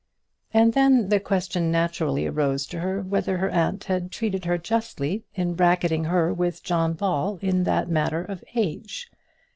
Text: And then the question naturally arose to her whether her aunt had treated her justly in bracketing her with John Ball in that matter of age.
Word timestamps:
And 0.51 0.73
then 0.73 1.09
the 1.09 1.19
question 1.19 1.69
naturally 1.71 2.25
arose 2.25 2.65
to 2.65 2.79
her 2.79 3.01
whether 3.03 3.37
her 3.37 3.51
aunt 3.51 3.83
had 3.83 4.11
treated 4.11 4.45
her 4.45 4.57
justly 4.57 5.25
in 5.35 5.53
bracketing 5.53 6.05
her 6.05 6.33
with 6.33 6.63
John 6.63 6.93
Ball 6.93 7.37
in 7.43 7.65
that 7.65 7.87
matter 7.87 8.23
of 8.23 8.43
age. 8.55 9.11